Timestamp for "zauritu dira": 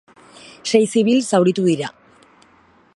1.35-1.91